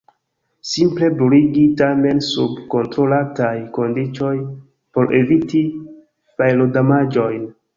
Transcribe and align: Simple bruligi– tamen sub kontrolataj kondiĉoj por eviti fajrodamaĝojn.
Simple 0.69 1.09
bruligi– 1.17 1.65
tamen 1.81 2.21
sub 2.29 2.57
kontrolataj 2.75 3.51
kondiĉoj 3.77 4.33
por 4.99 5.15
eviti 5.21 5.63
fajrodamaĝojn. 6.41 7.51